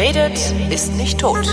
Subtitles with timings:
[0.00, 0.38] redet,
[0.70, 1.46] ist nicht tot.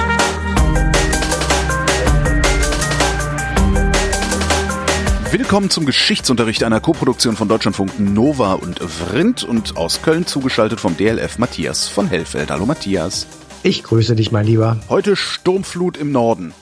[5.31, 10.95] Willkommen zum Geschichtsunterricht einer Koproduktion von Deutschlandfunk Nova und Vrindt und aus Köln zugeschaltet vom
[10.95, 12.49] DLF Matthias von Hellfeld.
[12.49, 13.27] Hallo Matthias.
[13.63, 14.77] Ich grüße dich, mein Lieber.
[14.87, 16.53] Heute Sturmflut im Norden.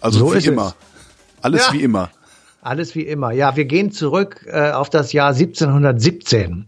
[0.00, 0.74] Also So wie ist immer.
[1.38, 1.44] es.
[1.44, 1.72] Alles Ja.
[1.74, 2.10] wie immer.
[2.68, 3.32] Alles wie immer.
[3.32, 6.66] Ja, wir gehen zurück äh, auf das Jahr 1717.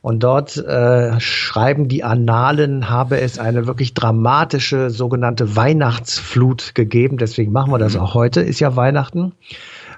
[0.00, 7.18] Und dort äh, schreiben die Annalen, habe es eine wirklich dramatische sogenannte Weihnachtsflut gegeben.
[7.18, 8.40] Deswegen machen wir das auch heute.
[8.40, 9.32] Ist ja Weihnachten.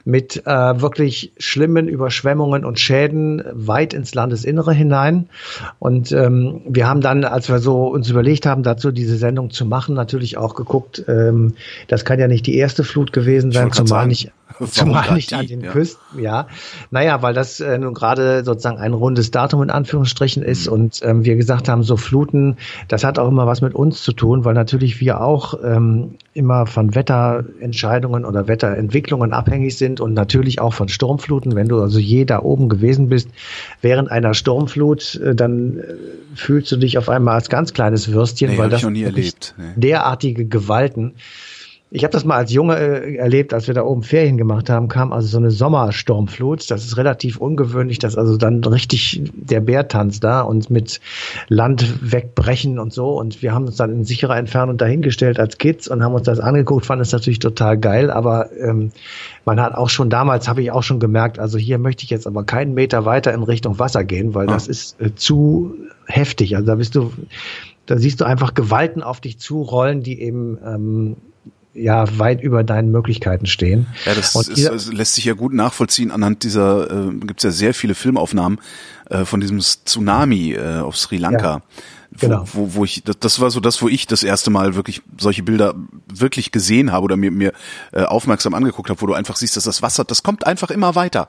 [0.06, 5.28] Mit äh, wirklich schlimmen Überschwemmungen und Schäden weit ins Landesinnere hinein.
[5.78, 9.64] Und ähm, wir haben dann, als wir so uns überlegt haben, dazu diese Sendung zu
[9.64, 11.54] machen, natürlich auch geguckt, ähm,
[11.88, 14.30] das kann ja nicht die erste Flut gewesen sein, zumal sagen, nicht,
[14.70, 15.70] zumal nicht an den Ja.
[15.72, 16.48] Küsten, ja.
[16.90, 20.72] Naja, weil das äh, nun gerade sozusagen ein rundes Datum in Anführungsstrichen ist Mhm.
[20.72, 22.56] und ähm, wir gesagt haben, so Fluten,
[22.88, 26.66] das hat auch immer was mit uns zu tun, weil natürlich wir auch ähm, immer
[26.66, 31.54] von Wetterentscheidungen oder Wetterentwicklungen abhängig sind und natürlich auch von Sturmfluten.
[31.54, 33.28] Wenn du also je da oben gewesen bist
[33.80, 35.82] während einer Sturmflut, äh, dann äh,
[36.34, 39.54] fühlst du dich auf einmal als ganz kleines Würstchen, Nee, weil das noch nie erlebt,
[39.56, 39.72] nee.
[39.76, 41.14] derartige Gewalten.
[41.90, 44.88] Ich habe das mal als Junge äh, erlebt, als wir da oben Ferien gemacht haben,
[44.88, 46.68] kam also so eine Sommersturmflut.
[46.68, 51.00] Das ist relativ ungewöhnlich, dass also dann richtig der Bärtanz da und mit
[51.48, 53.16] Land wegbrechen und so.
[53.16, 56.40] Und wir haben uns dann in sicherer Entfernung dahingestellt als Kids und haben uns das
[56.40, 58.10] angeguckt, fanden es natürlich total geil.
[58.10, 58.90] Aber ähm,
[59.44, 62.26] man hat auch schon damals, habe ich auch schon gemerkt, also hier möchte ich jetzt
[62.26, 64.54] aber keinen Meter weiter in Richtung Wasser gehen, weil Ah.
[64.54, 65.74] das ist äh, zu
[66.06, 66.56] heftig.
[66.56, 67.12] Also da bist du,
[67.86, 71.16] da siehst du einfach Gewalten auf dich zurollen, die eben ähm,
[71.74, 73.86] ja weit über deinen Möglichkeiten stehen.
[74.06, 76.10] Ja, das, Und ist, das lässt sich ja gut nachvollziehen.
[76.10, 78.60] Anhand dieser äh, gibt es ja sehr viele Filmaufnahmen
[79.10, 81.62] äh, von diesem Tsunami äh, auf Sri Lanka.
[82.16, 82.44] Wo, genau.
[82.52, 85.42] wo, wo ich, das, das war so das, wo ich das erste Mal wirklich solche
[85.42, 85.74] Bilder
[86.06, 87.52] wirklich gesehen habe oder mir, mir
[87.92, 90.94] äh, aufmerksam angeguckt habe, wo du einfach siehst, dass das Wasser, das kommt einfach immer
[90.94, 91.28] weiter.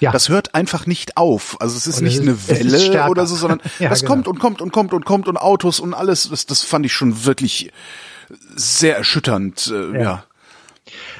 [0.00, 0.10] Ja.
[0.10, 1.60] Das hört einfach nicht auf.
[1.60, 4.00] Also es ist Und nicht es eine ist- ist Welle oder so, sondern Ja, das
[4.00, 4.12] genau.
[4.14, 6.30] kommt und kommt und kommt und kommt und Autos und alles.
[6.30, 7.70] Das, das fand ich schon wirklich
[8.56, 9.72] sehr erschütternd.
[9.72, 10.02] Äh, ja.
[10.02, 10.24] Ja.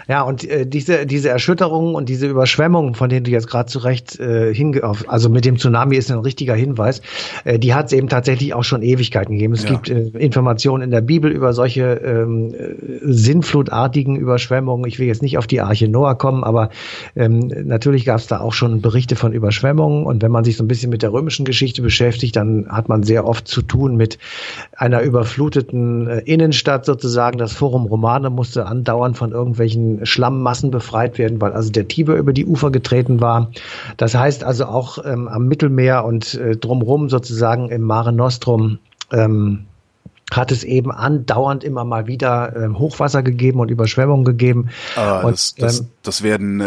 [0.08, 3.78] Ja, und äh, diese, diese Erschütterungen und diese Überschwemmungen, von denen du jetzt gerade zu
[3.78, 7.02] Recht äh, hinge also mit dem Tsunami ist ein richtiger Hinweis,
[7.44, 9.54] äh, die hat es eben tatsächlich auch schon Ewigkeiten gegeben.
[9.54, 9.70] Es Ja.
[9.70, 14.86] gibt äh, Informationen in der Bibel über solche ähm, äh, sinnflutartigen Überschwemmungen.
[14.86, 16.70] Ich will jetzt nicht auf die Arche Noah kommen, aber
[17.16, 20.04] ähm, natürlich gab es da auch schon Berichte von Überschwemmungen.
[20.04, 23.02] Und wenn man sich so ein bisschen mit der römischen Geschichte beschäftigt, dann hat man
[23.02, 24.18] sehr oft zu tun mit
[24.76, 27.38] einer überfluteten äh, Innenstadt sozusagen.
[27.38, 32.32] Das Forum Romane musste andauernd von irgendwelchen Schlammmassen befreit werden, weil also der Tiber über
[32.32, 33.50] die Ufer getreten war.
[33.96, 38.78] Das heißt also auch ähm, am Mittelmeer und äh, drumrum sozusagen im Mare Nostrum
[39.12, 39.66] ähm,
[40.30, 44.70] hat es eben andauernd immer mal wieder ähm, Hochwasser gegeben und Überschwemmungen gegeben.
[44.96, 46.66] Aber und, das, das, ähm, das werden, äh,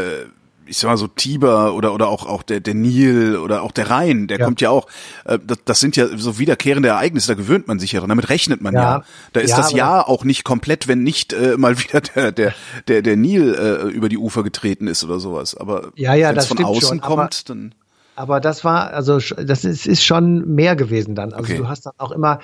[0.68, 3.90] ich sag mal so Tiber oder oder auch auch der der Nil oder auch der
[3.90, 4.46] Rhein, der Ja.
[4.46, 4.88] kommt ja auch.
[5.26, 7.28] Äh, das, das sind ja so wiederkehrende Ereignisse.
[7.28, 8.10] Da gewöhnt man sich ja dran.
[8.10, 8.82] Damit rechnet man ja.
[8.82, 9.04] Ja.
[9.34, 12.54] Da ist Ja, das Jahr auch nicht komplett, wenn nicht äh, mal wieder der der
[12.88, 15.56] der der Nil äh, über die Ufer getreten ist oder sowas.
[15.56, 17.76] Aber Ja, ja, wenn es das von außen schon, kommt, dann
[18.16, 21.34] Aber das war, also das ist, ist schon mehr gewesen dann.
[21.34, 21.58] Also Okay.
[21.58, 22.40] du hast dann auch immer,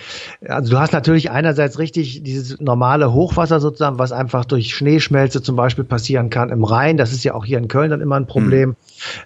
[0.48, 5.56] also du hast natürlich einerseits richtig dieses normale Hochwasser sozusagen, was einfach durch Schneeschmelze zum
[5.56, 6.98] Beispiel passieren kann im Rhein.
[6.98, 8.76] Das ist ja auch hier in Köln dann immer ein Problem.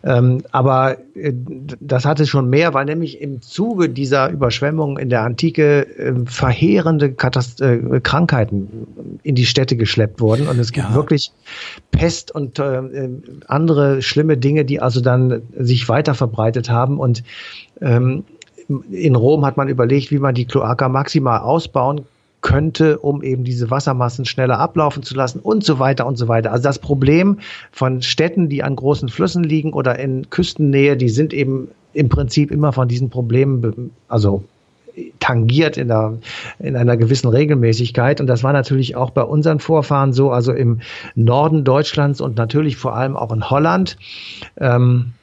[0.04, 1.34] Ähm, aber äh,
[1.80, 7.12] das hatte schon mehr, weil nämlich im Zuge dieser Überschwemmungen in der Antike äh, verheerende
[7.14, 10.48] Katast äh, Krankheiten in die Städte geschleppt wurden.
[10.48, 10.96] Und es gibt Ja.
[10.96, 11.32] wirklich
[11.92, 13.10] Pest und äh, äh,
[13.48, 17.00] andere schlimme Dinge, die also dann sich weiter verbreitet haben.
[17.00, 17.24] Und
[17.82, 18.24] ähm,
[18.92, 22.02] in Rom hat man überlegt, wie man die Cloaca Maxima ausbauen
[22.42, 26.52] könnte, um eben diese Wassermassen schneller ablaufen zu lassen und so weiter und so weiter.
[26.52, 27.40] Also das Problem
[27.72, 32.52] von Städten, die an großen Flüssen liegen oder in Küstennähe, die sind eben im Prinzip
[32.52, 34.44] immer von diesen Problemen, also
[35.20, 36.18] tangiert in einer,
[36.60, 38.22] in einer gewissen Regelmäßigkeit.
[38.22, 40.82] Und das war natürlich auch bei unseren Vorfahren so, also im
[41.16, 43.98] Norden Deutschlands und natürlich vor allem auch in Holland.
[44.58, 45.14] Ähm,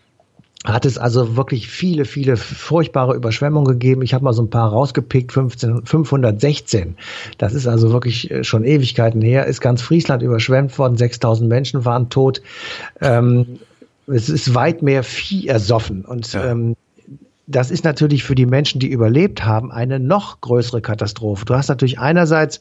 [0.65, 4.03] hat es also wirklich viele, viele furchtbare Überschwemmungen gegeben.
[4.03, 6.97] Ich habe mal so ein paar rausgepickt, 15, 516.
[7.39, 9.47] Das ist also wirklich äh, schon Ewigkeiten her.
[9.47, 12.43] Ist ganz Friesland überschwemmt worden, 6000 Menschen waren tot.
[13.01, 13.59] Ähm,
[14.07, 16.05] es ist weit mehr Vieh ersoffen.
[16.05, 16.53] Und Ja.
[16.53, 16.77] ähm,
[17.53, 21.45] das ist natürlich für die Menschen, die überlebt haben, eine noch größere Katastrophe.
[21.45, 22.61] Du hast natürlich einerseits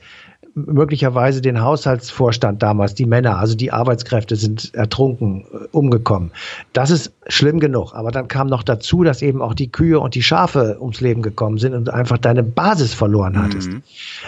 [0.54, 6.32] möglicherweise den Haushaltsvorstand damals, die Männer, also die Arbeitskräfte sind ertrunken, äh, umgekommen.
[6.74, 7.94] Das ist schlimm genug.
[7.94, 11.22] Aber dann kam noch dazu, dass eben auch die Kühe und die Schafe ums Leben
[11.22, 13.70] gekommen sind und einfach deine Basis verloren hattest.
[13.70, 13.84] Mhm.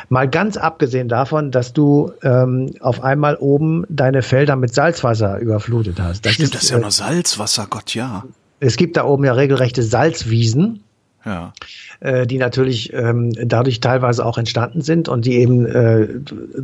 [0.09, 5.99] Mal ganz abgesehen davon, dass du ähm, auf einmal oben deine Felder mit Salzwasser überflutet
[5.99, 6.25] hast.
[6.25, 8.23] Das Stimmt, ist, das ist ja äh, nur Salzwasser, Gott ja.
[8.63, 10.83] Es gibt da oben ja regelrechte Salzwiesen.
[11.25, 11.53] Ja.
[12.03, 16.09] Äh, die natürlich ähm, dadurch teilweise auch entstanden sind und die eben äh,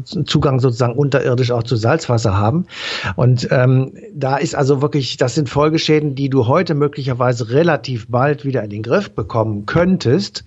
[0.03, 2.65] Zugang sozusagen unterirdisch auch zu Salzwasser haben.
[3.15, 8.43] Und ähm, da ist also wirklich, das sind Folgeschäden, die du heute möglicherweise relativ bald
[8.43, 10.43] wieder in den Griff bekommen könntest.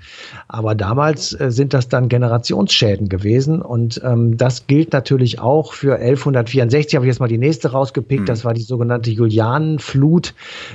[0.46, 3.62] Aber damals äh, sind das dann Generationsschäden gewesen.
[3.62, 6.96] Und ähm, das gilt natürlich auch für 1164.
[6.96, 8.24] Habe ich jetzt mal die nächste rausgepickt.
[8.24, 8.26] Mhm.
[8.26, 10.34] Das war die sogenannte Julianenflut.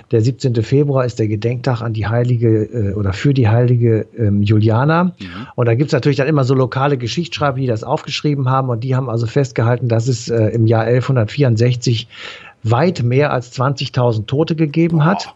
[0.09, 0.55] Der 17.
[0.63, 5.05] Februar ist der Gedenktag an die heilige äh, oder für die heilige ähm, Juliana.
[5.05, 5.47] Mhm.
[5.55, 8.95] Und da gibt's natürlich dann immer so lokale Geschichtsschreiber, die das aufgeschrieben haben und die
[8.95, 12.07] haben also festgehalten, dass es äh, im Jahr 1164
[12.63, 15.33] weit mehr als 20.000 Tote gegeben hat.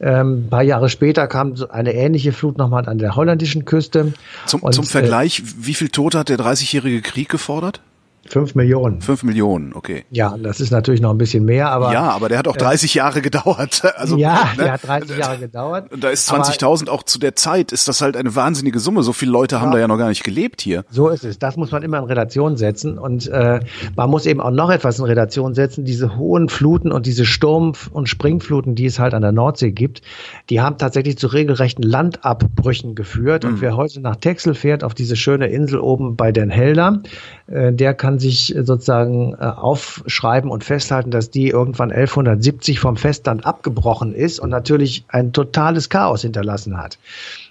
[0.00, 4.12] Ähm, ein paar Jahre später kam eine ähnliche Flut nochmal an der holländischen Küste.
[4.46, 7.80] Zum, und, zum Vergleich, äh, wie viel Tote hat der Dreißigjährige Krieg gefordert?
[8.28, 9.00] Fünf Millionen.
[9.00, 10.04] Fünf Millionen, okay.
[10.10, 11.92] Ja, das ist natürlich noch ein bisschen mehr, aber.
[11.92, 13.82] Ja, aber der hat auch 30 äh, Jahre gedauert.
[13.98, 14.64] Also, ja, ne?
[14.64, 15.90] der hat 30 Jahre gedauert.
[15.98, 19.02] Da ist 20.000 auch zu der Zeit, ist das halt eine wahnsinnige Summe.
[19.02, 20.84] So viele Leute haben ja, da ja noch gar nicht gelebt hier.
[20.90, 21.38] So ist es.
[21.38, 22.96] Das muss man immer in Relation setzen.
[22.96, 23.60] Und äh,
[23.96, 25.84] man muss eben auch noch etwas in Relation setzen.
[25.84, 30.02] Diese hohen Fluten und diese Sturm- und Springfluten, die es halt an der Nordsee gibt,
[30.50, 33.44] die haben tatsächlich zu regelrechten Landabbrüchen geführt.
[33.44, 33.50] Mhm.
[33.50, 37.02] Und wer heute nach Texel fährt, auf diese schöne Insel oben bei Den Helder,
[37.46, 43.46] äh, der kann sich sozusagen äh, aufschreiben und festhalten, dass die irgendwann 1170 vom Festland
[43.46, 46.98] abgebrochen ist und natürlich ein totales Chaos hinterlassen hat.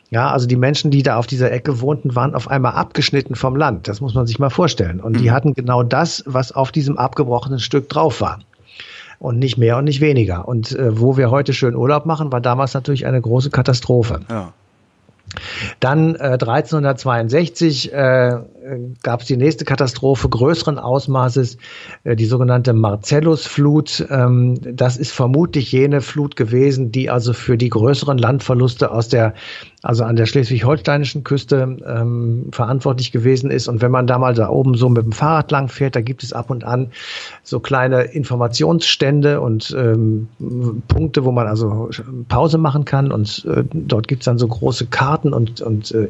[0.10, 3.56] Ja, also die Menschen, die da auf dieser Ecke wohnten, waren auf einmal abgeschnitten vom
[3.56, 3.88] Land.
[3.88, 5.02] Das muss man sich mal vorstellen.
[5.02, 5.32] Und die mhm.
[5.32, 8.40] hatten genau das, was auf diesem abgebrochenen Stück drauf war.
[9.20, 10.48] Und nicht mehr und nicht weniger.
[10.48, 14.22] Und äh, wo wir heute schön Urlaub machen, war damals natürlich eine große Katastrophe.
[14.30, 14.54] Ja.
[15.80, 18.38] Dann äh, 1362 äh,
[19.04, 21.58] gab es die nächste Katastrophe größeren Ausmaßes,
[22.04, 24.08] äh, die sogenannte Marcellusflut.
[24.10, 29.34] Ähm, das ist vermutlich jene Flut gewesen, die also für die größeren Landverluste aus der
[29.84, 33.68] also an der schleswig-holsteinischen Küste ähm, verantwortlich gewesen ist.
[33.68, 36.24] Und wenn man da mal da oben so mit dem Fahrrad lang fährt, da gibt
[36.24, 36.92] es ab und an
[37.44, 40.28] so kleine Informationsstände und ähm,
[40.88, 41.90] Punkte, wo man also
[42.28, 43.12] Pause machen kann.
[43.12, 46.10] Und äh, dort gibt es dann so große Karten und, und äh,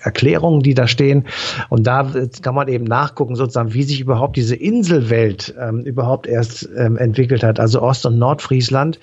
[0.00, 1.24] Erklärungen, die da stehen.
[1.68, 1.93] Und da
[2.42, 7.42] kann man eben nachgucken, sozusagen, wie sich überhaupt diese Inselwelt ähm, überhaupt erst ähm, entwickelt
[7.42, 8.98] hat, also Ost- und Nordfriesland.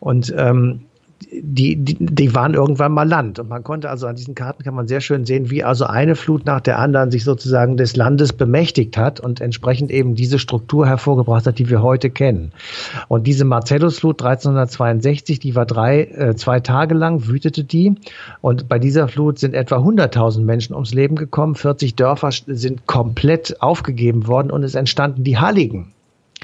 [0.00, 0.86] Und ähm,
[1.30, 3.38] die, die, die waren irgendwann mal Land.
[3.38, 6.14] Und man konnte also an diesen Karten kann man sehr schön sehen, wie also eine
[6.14, 10.86] Flut nach der anderen sich sozusagen des Landes bemächtigt hat und entsprechend eben diese Struktur
[10.86, 12.52] hervorgebracht hat, die wir heute kennen.
[13.08, 17.94] Und diese Marcellusflut 1362, die war drei, äh, zwei Tage lang, wütete die.
[18.40, 21.54] Und bei dieser Flut sind etwa 100.000 Menschen ums Leben gekommen.
[21.54, 25.92] 40 Dörfer sind komplett aufgegeben worden und es entstanden die Halligen.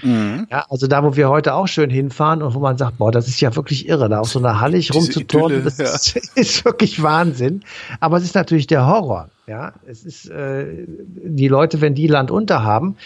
[0.03, 0.47] Mhm.
[0.51, 3.29] Ja, also da, wo wir heute auch schön hinfahren und wo man sagt, boah, das
[3.29, 5.85] ist ja wirklich irre, da auf so einer Hallig rumzuturnen, das ja.
[5.85, 7.63] ist, ist, wirklich Wahnsinn.
[8.01, 9.29] Aber es ist natürlich der Horror.
[9.47, 12.97] Ja, es ist äh, die Leute, wenn die Land unter haben,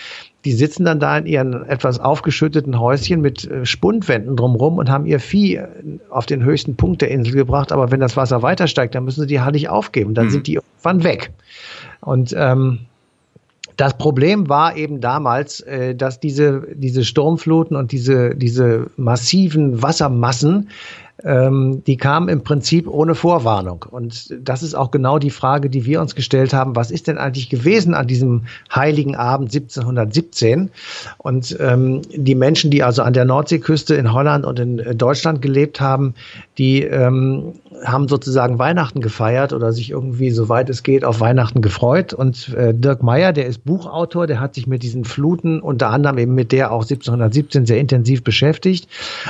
[0.45, 5.07] die sitzen dann da in ihren etwas aufgeschütteten Häuschen mit äh, Spundwänden drumrum und haben
[5.07, 5.69] ihr Vieh äh,
[6.11, 7.73] auf den höchsten Punkt der Insel gebracht.
[7.73, 10.15] Aber wenn das Wasser weiter steigt, dann müssen sie die Hallig aufgeben.
[10.15, 10.31] Dann mhm.
[10.31, 11.33] sind die irgendwann weg.
[12.01, 12.81] Und ähm,
[13.77, 20.71] das Problem war eben damals, äh, dass diese, diese Sturmfluten und diese, diese massiven Wassermassen
[21.25, 23.87] ähm, die kamen im Prinzip ohne Vorwarnung.
[23.91, 26.77] Und das ist auch genau die Frage, die wir uns gestellt haben.
[26.77, 28.43] Was ist denn eigentlich gewesen an diesem
[28.75, 30.71] heiligen Abend 1717?
[31.19, 35.41] Und ähm, die Menschen, die also an der Nordseeküste in Holland und in äh, Deutschland
[35.41, 36.15] gelebt haben,
[36.59, 37.55] die ähm,
[37.85, 42.13] haben sozusagen Weihnachten gefeiert oder sich irgendwie, soweit es geht, auf Weihnachten gefreut.
[42.13, 46.19] Und äh, Dirk Meyer, der ist Buchautor, der hat sich mit diesen Fluten, unter anderem
[46.19, 48.89] eben mit der auch 1717 sehr intensiv beschäftigt.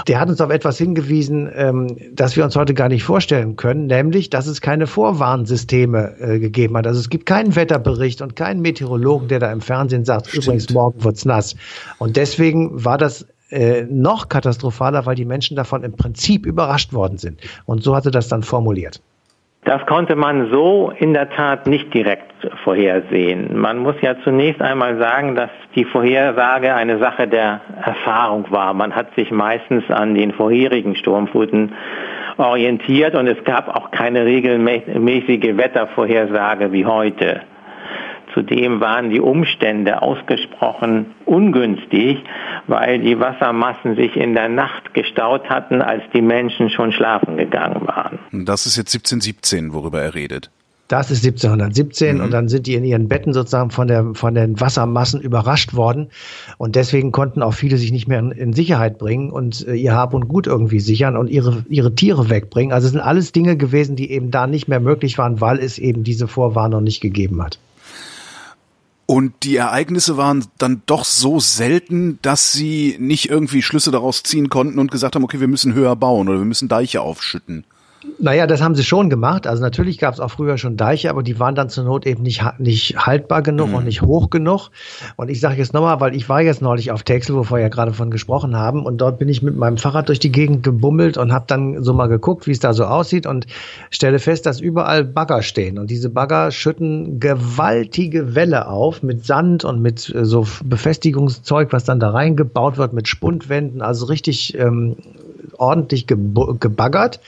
[0.08, 3.56] Der hat uns auf etwas hingewiesen, ähm, ähm, das wir uns heute gar nicht vorstellen
[3.56, 6.86] können, nämlich, dass es keine Vorwarnsysteme äh, gegeben hat.
[6.86, 10.44] Also es gibt keinen Wetterbericht und keinen Meteorologen, der da im Fernsehen sagt, Stimmt.
[10.44, 11.56] übrigens morgen wird's nass.
[11.98, 17.18] Und deswegen war das äh, noch katastrophaler, weil die Menschen davon im Prinzip überrascht worden
[17.18, 17.40] sind.
[17.64, 19.00] Und so hatte das dann formuliert.
[19.66, 22.32] Das konnte man so in der Tat nicht direkt
[22.62, 23.58] vorhersehen.
[23.58, 28.74] Man muss ja zunächst einmal sagen, dass die Vorhersage eine Sache der Erfahrung war.
[28.74, 31.72] Man hat sich meistens an den vorherigen Sturmfluten
[32.36, 37.40] orientiert und es gab auch keine regelmäßige Wettervorhersage wie heute.
[38.36, 42.18] Zudem waren die Umstände ausgesprochen ungünstig,
[42.66, 47.86] weil die Wassermassen sich in der Nacht gestaut hatten, als die Menschen schon schlafen gegangen
[47.86, 48.18] waren.
[48.32, 50.50] Das ist jetzt 1717, worüber er redet.
[50.88, 52.24] Das ist 1717 mhm.
[52.24, 56.10] und dann sind die in ihren Betten sozusagen von, der, von den Wassermassen überrascht worden
[56.58, 59.94] und deswegen konnten auch viele sich nicht mehr in, in Sicherheit bringen und äh, ihr
[59.94, 62.72] Hab und Gut irgendwie sichern und ihre, ihre Tiere wegbringen.
[62.74, 65.78] Also es sind alles Dinge gewesen, die eben da nicht mehr möglich waren, weil es
[65.78, 67.58] eben diese Vorwarnung nicht gegeben hat.
[69.06, 74.48] Und die Ereignisse waren dann doch so selten, dass sie nicht irgendwie Schlüsse daraus ziehen
[74.48, 77.64] konnten und gesagt haben, okay, wir müssen höher bauen oder wir müssen Deiche aufschütten.
[78.18, 79.46] Naja, das haben sie schon gemacht.
[79.46, 82.22] Also natürlich gab es auch früher schon Deiche, aber die waren dann zur Not eben
[82.22, 83.74] nicht, nicht haltbar genug mhm.
[83.74, 84.70] und nicht hoch genug.
[85.16, 87.68] Und ich sage jetzt nochmal, weil ich war jetzt neulich auf Texel, wo wir ja
[87.68, 91.18] gerade von gesprochen haben, und dort bin ich mit meinem Fahrrad durch die Gegend gebummelt
[91.18, 93.46] und habe dann so mal geguckt, wie es da so aussieht und
[93.90, 95.78] stelle fest, dass überall Bagger stehen.
[95.78, 101.84] Und diese Bagger schütten gewaltige Welle auf mit Sand und mit äh, so Befestigungszeug, was
[101.84, 104.96] dann da reingebaut wird, mit Spundwänden, also richtig ähm,
[105.56, 107.20] ordentlich gebaggert.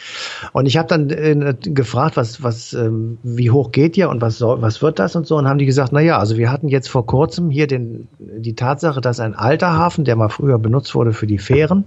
[0.52, 4.38] Und ich habe dann äh, gefragt, was, was, ähm, wie hoch geht ihr und was
[4.38, 5.36] soll, was wird das und so.
[5.36, 8.54] Und haben die gesagt, na ja, also wir hatten jetzt vor kurzem hier den, die
[8.54, 11.84] Tatsache, dass ein alter Hafen, der mal früher benutzt wurde für die Fähren,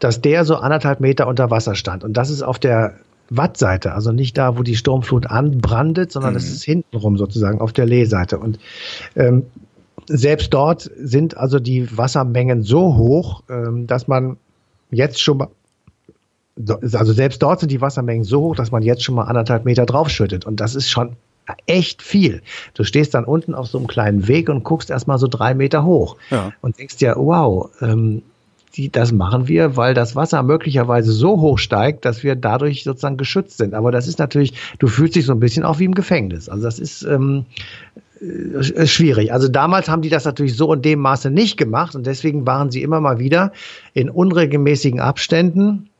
[0.00, 2.04] dass der so anderthalb Meter unter Wasser stand.
[2.04, 2.96] Und das ist auf der
[3.30, 6.34] Wattseite, also nicht da, wo die Sturmflut anbrandet, sondern mhm.
[6.34, 8.38] das ist hintenrum sozusagen auf der Lehseite.
[8.38, 8.58] Und
[9.16, 9.44] ähm,
[10.06, 14.36] selbst dort sind also die Wassermengen so hoch, ähm, dass man
[14.92, 15.48] jetzt schon mal,
[16.82, 19.86] also selbst dort sind die Wassermengen so hoch, dass man jetzt schon mal anderthalb Meter
[19.86, 20.44] draufschüttet.
[20.44, 21.16] Und das ist schon
[21.66, 22.42] echt viel.
[22.74, 25.84] Du stehst dann unten auf so einem kleinen Weg und guckst erstmal so drei Meter
[25.84, 26.52] hoch ja.
[26.60, 28.22] und denkst dir, wow, ähm,
[28.76, 33.16] die, das machen wir, weil das Wasser möglicherweise so hoch steigt, dass wir dadurch sozusagen
[33.16, 33.74] geschützt sind.
[33.74, 36.48] Aber das ist natürlich, du fühlst dich so ein bisschen auch wie im Gefängnis.
[36.48, 37.44] Also das ist ähm,
[38.22, 39.32] äh, schwierig.
[39.32, 42.70] Also damals haben die das natürlich so in dem Maße nicht gemacht und deswegen waren
[42.70, 43.52] sie immer mal wieder
[43.94, 45.90] in unregelmäßigen Abständen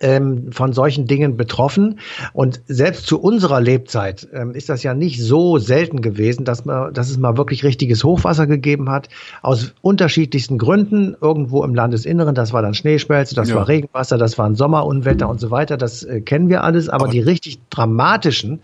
[0.00, 2.00] ähm, von solchen Dingen betroffen.
[2.32, 6.92] Und selbst zu unserer Lebzeit ähm, ist das ja nicht so selten gewesen, dass, man,
[6.92, 9.08] dass es mal wirklich richtiges Hochwasser gegeben hat.
[9.42, 11.16] Aus unterschiedlichsten Gründen.
[11.20, 13.56] Irgendwo im Landesinneren, das war dann Schneeschmelze, das ja.
[13.56, 15.76] war Regenwasser, das waren Sommerunwetter und so weiter.
[15.76, 16.88] Das äh, kennen wir alles.
[16.88, 18.60] Aber, Aber die richtig dramatischen,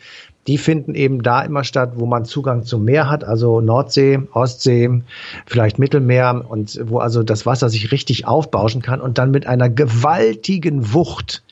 [0.46, 5.02] die finden eben da immer statt, wo man Zugang zum Meer hat, also Nordsee, Ostsee,
[5.46, 9.68] vielleicht Mittelmeer und wo also das Wasser sich richtig aufbauschen kann und dann mit einer
[9.68, 11.42] gewaltigen Wucht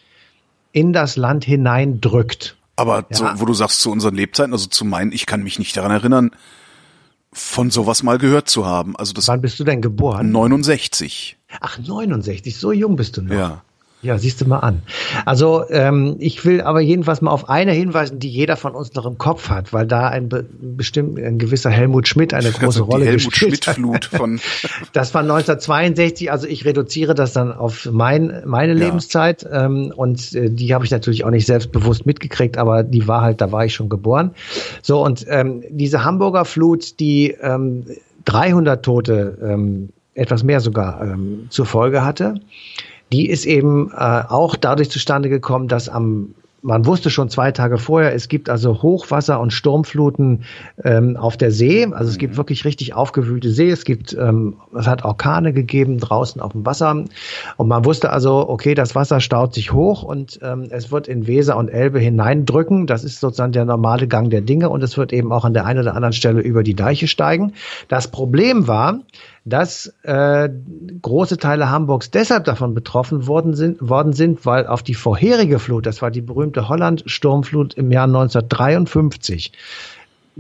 [0.73, 2.57] in das Land hineindrückt.
[2.77, 3.17] Aber ja.
[3.17, 5.91] so, wo du sagst zu unseren Lebzeiten, also zu meinen, ich kann mich nicht daran
[5.91, 6.31] erinnern,
[7.33, 8.97] von sowas mal gehört zu haben.
[8.97, 10.31] Also das Wann bist du denn geboren?
[10.31, 11.37] 69.
[11.61, 13.35] Ach, 69, so jung bist du noch.
[13.35, 13.63] Ja.
[14.01, 14.83] Ja, siehst du mal an.
[15.25, 19.07] Also ähm, ich will aber jedenfalls mal auf eine hinweisen, die jeder von uns noch
[19.07, 22.85] im Kopf hat, weil da ein be bestimmt ein gewisser Helmut Schmidt eine große also
[22.85, 24.41] Rolle Helmut gespielt Schmidt Flut von
[24.93, 28.87] Das war 1962, also ich reduziere das dann auf mein, meine ja.
[28.87, 33.23] Lebenszeit ähm, und äh, die habe ich natürlich auch nicht selbstbewusst mitgekriegt, aber die war
[33.23, 34.31] halt, da war ich schon geboren.
[34.81, 37.85] So und ähm, diese Hamburger Flut, die ähm,
[38.27, 42.35] 300 Tote, ähm, etwas mehr sogar ähm, zur Folge hatte
[43.13, 47.79] die ist eben äh, auch dadurch zustande gekommen, dass am man wusste schon zwei Tage
[47.79, 50.45] vorher, es gibt also Hochwasser und Sturmfluten
[50.83, 51.87] ähm, auf der See.
[51.87, 52.37] Also es gibt mhm.
[52.37, 53.71] wirklich richtig aufgewühlte See.
[53.71, 57.05] Es gibt, ähm, es hat Orkane gegeben draußen auf dem Wasser.
[57.57, 61.27] Und man wusste also, okay, das Wasser staut sich hoch und ähm, es wird in
[61.27, 62.87] Weser und Elbe hineindrücken.
[62.87, 65.65] Das ist sozusagen der normale Gang der Dinge und es wird eben auch an der
[65.65, 67.53] einen oder anderen Stelle über die Deiche steigen.
[67.87, 69.01] Das Problem war,
[69.49, 70.49] dass äh,
[71.03, 75.87] große Teile Hamburgs deshalb davon betroffen worden sind, worden sind, weil auf die vorherige Flut,
[75.87, 79.53] das war die berühmte Holland-Sturmflut im Jahr 1953,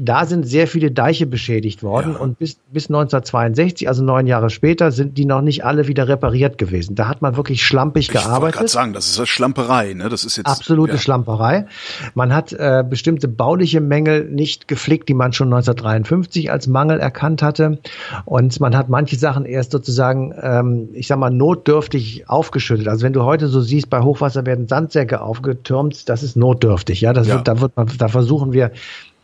[0.00, 2.20] da sind sehr viele Deiche beschädigt worden ja.
[2.20, 6.56] und bis, bis 1962, also neun Jahre später, sind die noch nicht alle wieder repariert
[6.56, 6.94] gewesen.
[6.94, 8.54] Da hat man wirklich schlampig ich gearbeitet.
[8.54, 10.08] Ich gerade sagen, das ist Schlamperei, ne?
[10.08, 10.98] Das ist jetzt absolute ja.
[10.98, 11.66] Schlamperei.
[12.14, 17.42] Man hat äh, bestimmte bauliche Mängel nicht gepflegt, die man schon 1953 als Mangel erkannt
[17.42, 17.78] hatte,
[18.24, 22.86] und man hat manche Sachen erst sozusagen, ähm, ich sag mal, notdürftig aufgeschüttet.
[22.86, 27.00] Also wenn du heute so siehst, bei Hochwasser werden Sandsäcke aufgetürmt, das ist notdürftig.
[27.00, 27.34] Ja, das ja.
[27.34, 28.70] Wird, da wird man, da versuchen wir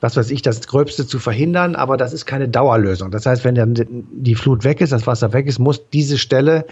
[0.05, 3.11] was weiß ich, das Gröbste zu verhindern, aber das ist keine Dauerlösung.
[3.11, 3.75] Das heißt, wenn dann
[4.13, 6.67] die Flut weg ist, das Wasser weg ist, muss diese Stelle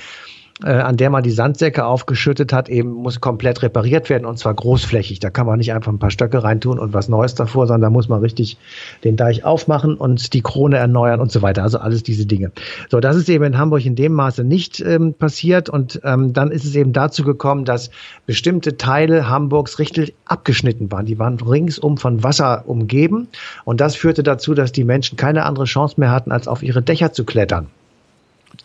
[0.60, 5.18] an der man die Sandsäcke aufgeschüttet hat, eben muss komplett repariert werden und zwar großflächig.
[5.18, 7.90] Da kann man nicht einfach ein paar Stöcke reintun und was Neues davor, sondern da
[7.90, 8.58] muss man richtig
[9.02, 11.62] den Deich aufmachen und die Krone erneuern und so weiter.
[11.62, 12.52] Also alles diese Dinge.
[12.90, 16.50] So, das ist eben in Hamburg in dem Maße nicht ähm, passiert und ähm, dann
[16.50, 17.90] ist es eben dazu gekommen, dass
[18.26, 21.06] bestimmte Teile Hamburgs richtig abgeschnitten waren.
[21.06, 23.28] Die waren ringsum von Wasser umgeben
[23.64, 26.82] und das führte dazu, dass die Menschen keine andere Chance mehr hatten, als auf ihre
[26.82, 27.68] Dächer zu klettern.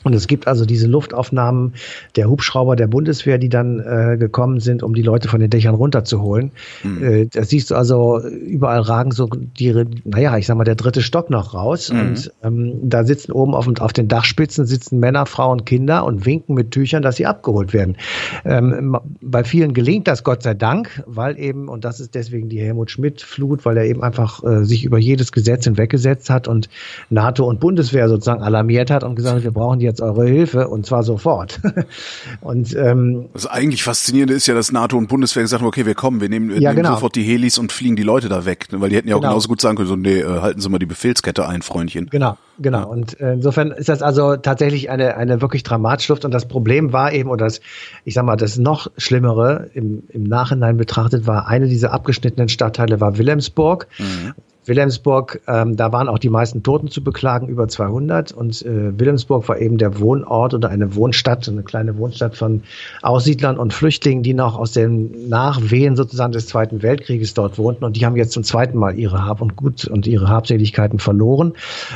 [0.04, 1.74] Und es gibt also diese Luftaufnahmen
[2.16, 5.75] der Hubschrauber der Bundeswehr, die dann äh, gekommen sind, um die Leute von den Dächern
[5.75, 6.51] runterzuholen.
[6.84, 7.04] Mhm.
[7.04, 9.74] Äh, da siehst du also, überall ragen so die,
[10.06, 11.92] naja, ich sag mal, der dritte Stock noch raus.
[11.92, 12.00] Mhm.
[12.00, 16.56] Und ähm, da sitzen oben auf, auf den Dachspitzen sitzen Männer, Frauen, Kinder und winken
[16.56, 17.98] mit Tüchern, dass sie abgeholt werden.
[18.46, 22.60] Ähm, bei vielen gelingt das Gott sei Dank, weil eben, und das ist deswegen die
[22.60, 26.70] Helmut Schmidt-Flut, weil er eben einfach äh, sich über jedes Gesetz hinweggesetzt hat und
[27.10, 30.86] NATO und Bundeswehr sozusagen alarmiert hat und gesagt hat, wir brauchen jetzt eure Hilfe und
[30.86, 31.60] zwar sofort.
[32.41, 35.96] und ähm, Das eigentlich Faszinierende ist ja, dass NATO und Bundeswehr gesagt haben, okay, wir
[35.96, 36.96] kommen, wir nehmen, ja, nehmen genau.
[36.96, 39.32] sofort die Helis und fliegen die Leute da weg, weil die hätten ja auch Genau.
[39.32, 42.08] genauso gut sagen können, so, nee, äh, halten Sie mal die Befehlskette ein, Freundchen.
[42.10, 42.88] Genau, genau.
[42.88, 46.25] Und äh, insofern ist das also tatsächlich eine, eine wirklich dramatische Luft.
[46.25, 47.62] Und das Problem war eben, oder das,
[48.06, 53.00] ich sag mal, das noch Schlimmere im, im Nachhinein betrachtet war, eine dieser abgeschnittenen Stadtteile
[53.01, 53.88] war Wilhelmsburg.
[54.68, 58.32] Wilhelmsburg, ähm, da waren auch die meisten Toten zu beklagen, über 200.
[58.32, 62.64] Und äh, Wilhelmsburg war eben der Wohnort oder eine Wohnstadt, eine kleine Wohnstadt von
[63.02, 67.86] Aussiedlern und Flüchtlingen, die noch aus den Nachwehen sozusagen des Zweiten Weltkrieges dort wohnten.
[67.86, 71.54] Und die haben jetzt zum zweiten Mal ihre Hab und Gut und ihre Habseligkeiten verloren.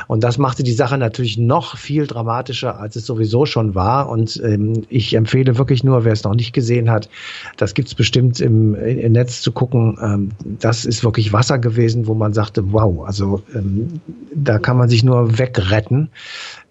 [0.08, 4.10] Und das machte die Sache natürlich noch viel dramatischer, als es sowieso schon war.
[4.10, 7.10] Und ähm, ich empfehle wirklich nur, wer es noch nicht gesehen hat,
[7.58, 9.98] das gibt's bestimmt im, im Netz zu gucken.
[10.01, 14.01] Ähm, das ist wirklich Wasser gewesen, wo man sagte, wow, also ähm,
[14.34, 16.10] da kann man sich nur wegretten,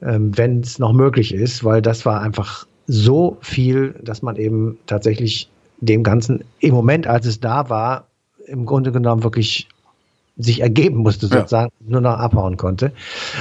[0.02, 4.78] ähm, wenn es noch möglich ist, weil das war einfach so viel, dass man eben
[4.86, 5.48] tatsächlich
[5.80, 8.06] dem Ganzen im Moment, als es da war,
[8.46, 9.68] im Grunde genommen wirklich
[10.36, 11.38] sich ergeben musste, Ja.
[11.40, 12.92] sozusagen, nur noch abhauen konnte.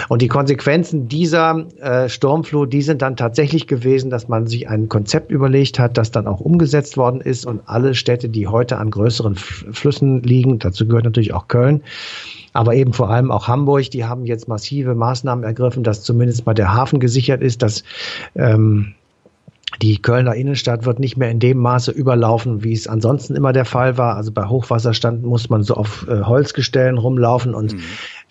[0.09, 4.89] Und die Konsequenzen dieser äh, Sturmflut, die sind dann tatsächlich gewesen, dass man sich ein
[4.89, 8.91] Konzept überlegt hat, das dann auch umgesetzt worden ist und alle Städte, die heute an
[8.91, 11.81] größeren Flüssen liegen, dazu gehört natürlich auch Köln,
[12.53, 16.53] aber eben vor allem auch Hamburg, die haben jetzt massive Maßnahmen ergriffen, dass zumindest mal
[16.53, 17.83] der Hafen gesichert ist, dass
[18.35, 18.95] ähm,
[19.81, 23.65] die Kölner Innenstadt wird nicht mehr in dem Maße überlaufen, wie es ansonsten immer der
[23.65, 24.15] Fall war.
[24.15, 27.75] Also bei Hochwasserstand muss man so auf äh, Holzgestellen rumlaufen und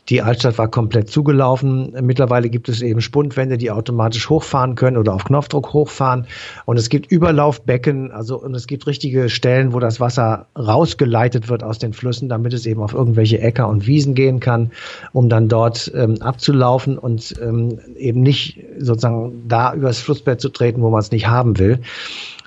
[0.09, 1.93] die Altstadt war komplett zugelaufen.
[2.01, 6.27] Mittlerweile gibt es eben Spundwände, die automatisch hochfahren können oder auf Knopfdruck hochfahren.
[6.65, 11.63] Und es gibt Überlaufbecken, also und es gibt richtige Stellen, wo das Wasser rausgeleitet wird
[11.63, 14.71] aus den Flüssen, damit es eben auf irgendwelche Äcker und Wiesen gehen kann,
[15.13, 20.81] um dann dort ähm, abzulaufen und ähm, eben nicht sozusagen da übers Flussbett zu treten,
[20.81, 21.81] wo man es nicht haben will.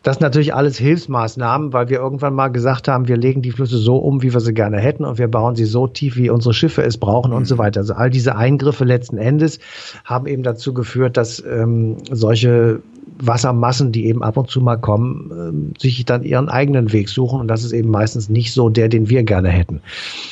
[0.04, 3.78] Das sind natürlich alles Hilfsmaßnahmen, weil wir irgendwann mal gesagt haben, wir legen die Flüsse
[3.78, 6.56] so um, wie wir sie gerne hätten und wir bauen sie so tief, wie unsere
[6.56, 7.82] Schiffe es brauchen und so weiter.
[7.82, 9.60] Also all diese Eingriffe letzten Endes
[10.04, 12.82] haben eben dazu geführt, dass ähm, solche
[13.20, 17.40] Wassermassen, die eben ab und zu mal kommen, ähm, sich dann ihren eigenen Weg suchen
[17.40, 19.82] und das ist eben meistens nicht so der, den wir gerne hätten.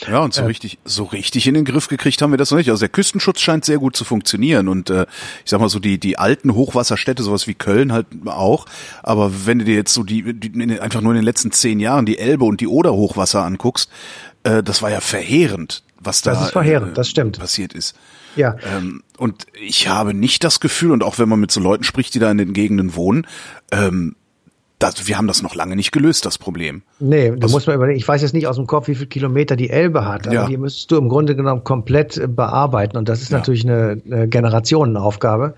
[0.09, 2.69] Ja, und so richtig, so richtig in den Griff gekriegt haben wir das noch nicht.
[2.69, 5.05] Also der Küstenschutz scheint sehr gut zu funktionieren und äh,
[5.43, 8.65] ich sag mal so die die alten Hochwasserstädte, sowas wie Köln halt auch.
[9.03, 12.05] Aber wenn du dir jetzt so die, die einfach nur in den letzten zehn Jahren
[12.05, 13.89] die Elbe und die Oder Hochwasser anguckst,
[14.43, 17.39] äh, das war ja verheerend, was da Das ist verheerend, äh, das stimmt.
[17.39, 17.95] passiert ist.
[18.35, 18.55] Ja.
[18.77, 22.13] Ähm, und ich habe nicht das Gefühl, und auch wenn man mit so Leuten spricht,
[22.15, 23.25] die da in den Gegenden wohnen,
[23.71, 24.15] ähm,
[24.77, 26.83] das, wir haben das noch lange nicht gelöst, das Problem.
[26.99, 27.99] Nee, da muss man überlegen.
[27.99, 30.47] Ich weiß jetzt nicht aus dem Kopf, wie viel Kilometer die Elbe hat, aber Ja.
[30.47, 32.95] die müsstest du im Grunde genommen komplett äh, bearbeiten.
[32.95, 33.39] Und das ist Ja.
[33.39, 35.55] natürlich eine, eine Generationenaufgabe.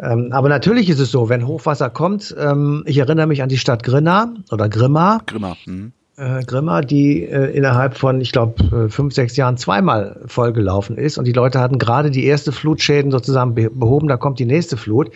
[0.00, 3.58] Ähm, aber natürlich ist es so, wenn Hochwasser kommt, ähm, ich erinnere mich an die
[3.58, 5.56] Stadt Grinna oder Grimma, Grimmer.
[5.64, 5.92] Mhm.
[6.16, 11.18] Äh, Grimma, die äh, innerhalb von, ich glaube, fünf, sechs Jahren zweimal vollgelaufen ist.
[11.18, 14.76] Und die Leute hatten gerade die erste Flutschäden sozusagen be behoben, da kommt die nächste
[14.76, 15.10] Flut.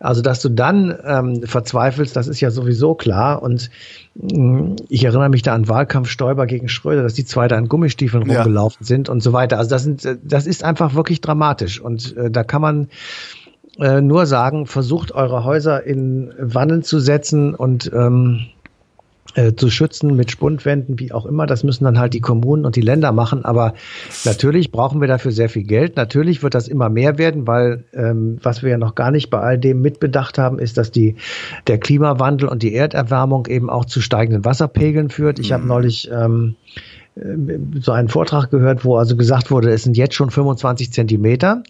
[0.00, 3.42] Also, dass du dann ähm, verzweifelst, das ist ja sowieso klar.
[3.42, 3.70] Und
[4.14, 7.68] mh, ich erinnere mich da an Wahlkampf Stoiber gegen Schröder, dass die zwei da in
[7.68, 8.42] Gummistiefeln Ja.
[8.42, 9.58] rumgelaufen sind und so weiter.
[9.58, 11.80] Also das sind, äh, das ist einfach wirklich dramatisch.
[11.80, 12.88] Und äh, da kann man
[13.78, 18.46] äh, nur sagen, versucht eure Häuser in Wannen zu setzen und ähm,
[19.36, 21.46] äh, zu schützen mit Spundwänden, wie auch immer.
[21.46, 23.44] Das müssen dann halt die Kommunen und die Länder machen.
[23.44, 23.74] Aber
[24.24, 25.96] natürlich brauchen wir dafür sehr viel Geld.
[25.96, 29.38] Natürlich wird das immer mehr werden, weil ähm, was wir ja noch gar nicht bei
[29.38, 31.16] all dem mitbedacht haben, ist, dass die
[31.66, 35.38] der Klimawandel und die Erderwärmung eben auch zu steigenden Wasserpegeln führt.
[35.38, 36.56] Ich habe neulich ähm,
[37.16, 41.62] äh, so einen Vortrag gehört, wo also gesagt wurde, es sind jetzt schon 25 Zentimeter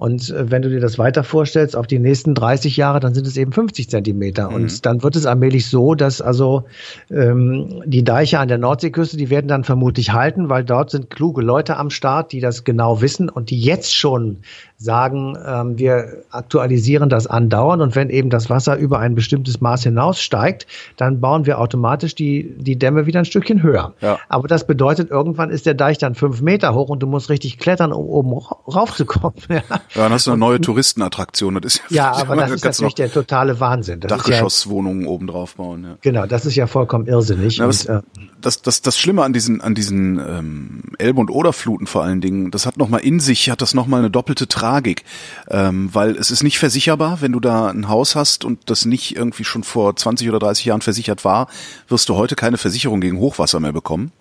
[0.00, 3.26] Und äh, wenn du dir das weiter vorstellst, auf die nächsten 30 Jahre, dann sind
[3.26, 4.48] es eben 50 Zentimeter.
[4.48, 4.54] Mhm.
[4.54, 6.64] Und dann wird es allmählich so, dass also
[7.10, 11.42] ähm, die Deiche an der Nordseeküste, die werden dann vermutlich halten, weil dort sind kluge
[11.42, 14.38] Leute am Start, die das genau wissen und die jetzt schon
[14.80, 19.82] sagen, ähm, wir aktualisieren das andauernd und wenn eben das Wasser über ein bestimmtes Maß
[19.82, 23.92] hinaussteigt, dann bauen wir automatisch die, die Dämme wieder ein Stückchen höher.
[24.00, 24.18] Ja.
[24.30, 27.58] Aber das bedeutet, irgendwann ist der Deich dann fünf Meter hoch und du musst richtig
[27.58, 28.32] klettern, um oben
[28.66, 29.34] raufzukommen.
[29.50, 29.62] Ja,
[29.94, 31.60] ja dann hast du eine neue Touristenattraktion.
[31.60, 34.00] Das ist ja, ja aber das ist natürlich der totale Wahnsinn.
[34.00, 35.84] Das Dachgeschosswohnungen ja, oben drauf bauen.
[35.84, 35.98] Ja.
[36.00, 37.58] Genau, das ist ja vollkommen irrsinnig.
[37.58, 38.00] Ja, und, äh,
[38.40, 42.50] das, das, das Schlimme an diesen, an diesen ähm, Elbe- und Oderfluten vor allen Dingen,
[42.50, 45.04] das hat nochmal in sich, hat das nochmal eine doppelte Tragik.
[45.48, 49.16] Ähm, weil es ist nicht versicherbar, wenn du da ein Haus hast und das nicht
[49.16, 51.48] irgendwie schon vor 20 oder 30 Jahren versichert war,
[51.88, 54.12] wirst du heute keine Versicherung gegen Hochwasser mehr bekommen.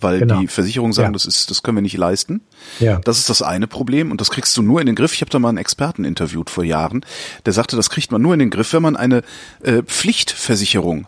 [0.00, 0.40] Weil genau.
[0.40, 1.12] die Versicherungen sagen, ja.
[1.12, 2.42] das ist, das können wir nicht leisten.
[2.80, 2.98] Ja.
[2.98, 5.14] Das ist das eine Problem und das kriegst du nur in den Griff.
[5.14, 7.04] Ich habe da mal einen Experten interviewt vor Jahren,
[7.46, 9.22] der sagte, das kriegt man nur in den Griff, wenn man eine
[9.62, 11.06] äh, Pflichtversicherung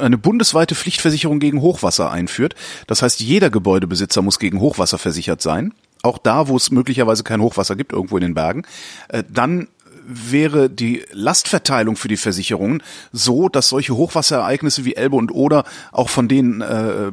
[0.00, 2.54] eine bundesweite Pflichtversicherung gegen Hochwasser einführt.
[2.86, 5.74] Das heißt, jeder Gebäudebesitzer muss gegen Hochwasser versichert sein.
[6.02, 8.62] Auch da, wo es möglicherweise kein Hochwasser gibt, irgendwo in den Bergen.
[9.08, 9.68] Äh, dann
[10.06, 16.08] wäre die Lastverteilung für die Versicherungen so, dass solche Hochwasserereignisse wie Elbe und Oder auch
[16.08, 17.10] von denen äh,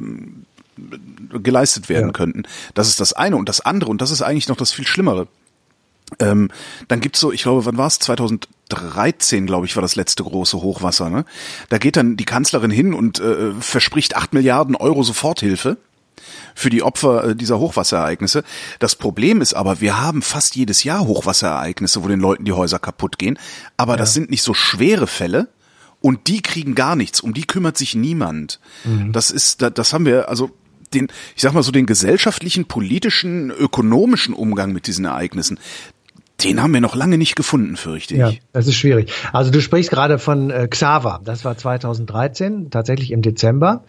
[1.42, 2.12] geleistet werden ja.
[2.12, 2.44] könnten.
[2.74, 3.36] Das ist das eine.
[3.36, 5.28] Und das andere, und das ist eigentlich noch das viel Schlimmere,
[6.18, 6.50] ähm,
[6.88, 7.98] dann gibt's so, ich glaube, wann war es?
[7.98, 11.10] 2013, glaube ich, war das letzte große Hochwasser.
[11.10, 11.24] Ne?
[11.68, 15.76] Da geht dann die Kanzlerin hin und äh, verspricht acht Milliarden Euro Soforthilfe
[16.54, 18.44] für die Opfer äh, dieser Hochwasserereignisse.
[18.78, 22.78] Das Problem ist aber, wir haben fast jedes Jahr Hochwasserereignisse, wo den Leuten die Häuser
[22.78, 23.38] kaputt gehen.
[23.76, 23.98] Aber ja.
[23.98, 25.48] das sind nicht so schwere Fälle.
[26.00, 27.20] Und die kriegen gar nichts.
[27.20, 28.60] Um die kümmert sich niemand.
[28.84, 29.12] Mhm.
[29.12, 30.50] Das ist, das haben wir, also
[30.94, 35.58] den, ich sag mal so den gesellschaftlichen, politischen, ökonomischen Umgang mit diesen Ereignissen,
[36.42, 38.20] den haben wir noch lange nicht gefunden, fürchte ich.
[38.20, 39.12] Ja, das ist schwierig.
[39.32, 41.20] Also du sprichst gerade von äh, Xaver.
[41.24, 43.84] Das war 2013, tatsächlich im Dezember.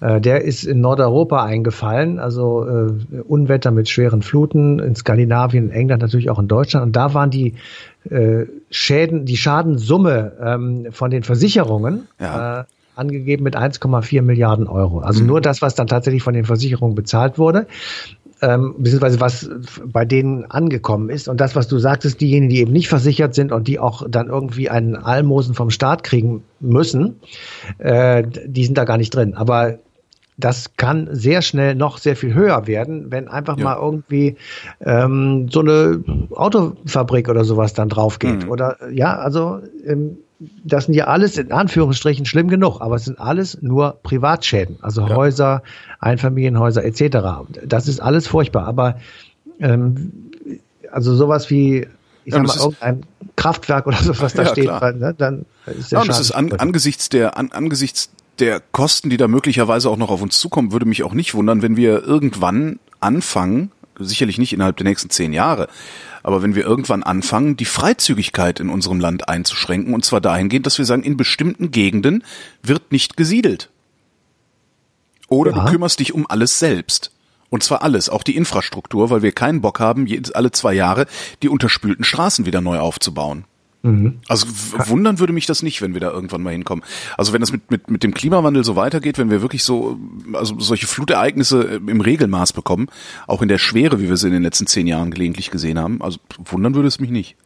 [0.00, 5.70] Äh, der ist in Nordeuropa eingefallen, also äh, Unwetter mit schweren Fluten in Skandinavien, in
[5.70, 6.86] England, natürlich auch in Deutschland.
[6.86, 7.54] Und da waren die
[8.10, 12.66] äh, Schäden, die Schadensumme ähm, von den Versicherungen ja.
[12.96, 15.00] Angegeben mit 1,4 Milliarden Euro.
[15.00, 15.28] Also mhm.
[15.28, 17.66] nur das, was dann tatsächlich von den Versicherungen bezahlt wurde
[18.42, 19.48] ähm, beziehungsweise was
[19.84, 21.28] bei denen angekommen ist.
[21.28, 24.28] Und das, was du sagtest, diejenigen, die eben nicht versichert sind und die auch dann
[24.28, 27.20] irgendwie einen Almosen vom Staat kriegen müssen,
[27.78, 29.34] äh, die sind da gar nicht drin.
[29.34, 29.78] Aber
[30.38, 33.64] das kann sehr schnell noch sehr viel höher werden, wenn einfach ja.
[33.64, 34.36] mal irgendwie
[34.80, 36.04] ähm, so eine
[36.34, 38.44] Autofabrik oder sowas dann drauf geht.
[38.44, 38.50] Mhm.
[38.50, 43.18] Oder ja, also ähm, das sind ja alles in Anführungsstrichen schlimm genug, aber es sind
[43.18, 45.14] alles nur Privatschäden, also ja.
[45.14, 45.62] Häuser,
[46.00, 47.48] Einfamilienhäuser etc.
[47.64, 48.98] Das ist alles furchtbar, aber
[49.60, 50.30] ähm,
[50.92, 51.86] also sowas wie
[52.24, 53.02] ich ja, sag mal, irgendein
[53.36, 56.52] Kraftwerk oder so, was da ja, steht, ne, dann ist der ja, das ist an,
[56.52, 60.86] angesichts der an, angesichts der Kosten, die da möglicherweise auch noch auf uns zukommen, würde
[60.86, 65.68] mich auch nicht wundern, wenn wir irgendwann anfangen, sicherlich nicht innerhalb der nächsten zehn Jahre,
[66.22, 70.78] aber wenn wir irgendwann anfangen, die Freizügigkeit in unserem Land einzuschränken, und zwar dahingehend, dass
[70.78, 72.24] wir sagen, in bestimmten Gegenden
[72.62, 73.70] wird nicht gesiedelt.
[75.28, 75.64] Oder ja.
[75.64, 77.12] du kümmerst dich um alles selbst.
[77.48, 81.06] Und zwar alles, auch die Infrastruktur, weil wir keinen Bock haben, alle zwei Jahre
[81.42, 83.44] die unterspülten Straßen wieder neu aufzubauen.
[83.86, 84.18] Mhm.
[84.26, 84.46] Also
[84.88, 86.84] wundern würde mich das nicht, wenn wir da irgendwann mal hinkommen.
[87.16, 89.96] Also wenn das mit, mit, mit dem Klimawandel so weitergeht, wenn wir wirklich so,
[90.32, 92.88] also solche Flutereignisse im Regelmaß bekommen,
[93.28, 96.02] auch in der Schwere, wie wir sie in den letzten zehn Jahren gelegentlich gesehen haben,
[96.02, 97.36] also wundern würde es mich nicht.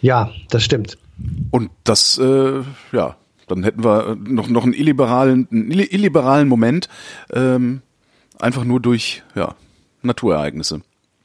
[0.00, 0.98] Ja, das stimmt.
[1.52, 6.88] Und das, äh, ja, dann hätten wir noch, noch einen illiberalen, einen illiberalen Moment,
[7.32, 7.82] ähm,
[8.40, 9.54] einfach nur durch, ja,
[10.02, 10.82] Naturereignisse.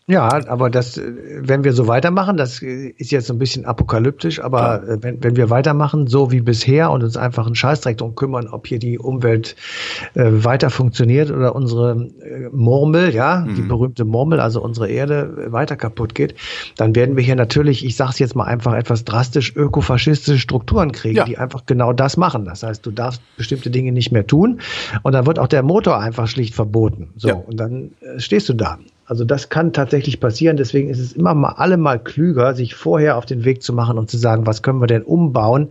[0.09, 4.81] Ja, aber das, wenn wir so weitermachen, das ist jetzt so ein bisschen apokalyptisch, aber
[4.87, 5.03] ja.
[5.03, 8.67] wenn, wenn wir weitermachen, so wie bisher und uns einfach einen Scheißdreck drum kümmern, ob
[8.67, 9.57] hier die Umwelt
[10.13, 13.55] äh, weiter funktioniert oder unsere äh, Murmel, ja, mhm.
[13.55, 16.35] die berühmte Murmel, also unsere Erde weiter kaputt geht,
[16.77, 21.17] dann werden wir hier natürlich, ich sag's jetzt mal einfach etwas drastisch, ökofaschistische Strukturen kriegen,
[21.17, 21.25] ja.
[21.25, 22.45] die einfach genau das machen.
[22.45, 24.61] Das heißt, du darfst bestimmte Dinge nicht mehr tun
[25.03, 27.09] und dann wird auch der Motor einfach schlicht verboten.
[27.17, 27.33] So, ja.
[27.33, 28.77] und dann äh, stehst du da.
[29.07, 30.57] Also das kann tatsächlich passieren.
[30.57, 34.11] Deswegen ist es immer mal allemal klüger, sich vorher auf den Weg zu machen und
[34.11, 35.69] zu sagen, was können wir denn umbauen,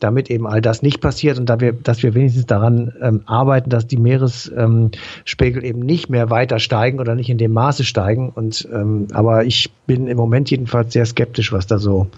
[0.00, 3.70] damit eben all das nicht passiert und da wir, dass wir wenigstens daran ähm, arbeiten,
[3.70, 8.28] dass die Meeresspiegel ähm, eben nicht mehr weiter steigen oder nicht in dem Maße steigen.
[8.28, 12.08] Und ähm, aber ich bin im Moment jedenfalls sehr skeptisch, was da so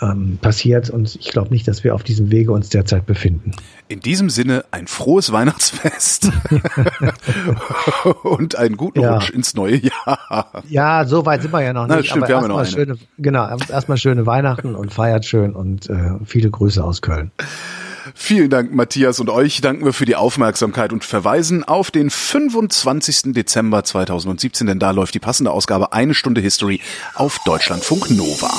[0.00, 0.90] ähm, passiert.
[0.90, 3.52] Und ich glaube nicht, dass wir auf diesem Wege uns derzeit befinden.
[3.88, 6.30] In diesem Sinne ein frohes Weihnachtsfest
[8.22, 9.14] und einen guten ja.
[9.14, 10.50] Rutsch ins neue Jahr.
[10.68, 12.10] Ja, so weit sind wir ja noch Na, nicht.
[12.10, 16.82] Stimmt, aber erstmal schöne, genau, erstmal schöne Weihnachten und feiert schön und äh, viele Grüße
[16.82, 17.30] aus Köln.
[18.14, 23.34] Vielen Dank, Matthias, und euch danken wir für die Aufmerksamkeit und verweisen auf den 25.
[23.34, 26.80] Dezember 2017, denn da läuft die passende Ausgabe Eine Stunde History
[27.14, 28.52] auf Deutschlandfunk Nova.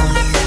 [0.00, 0.39] Wer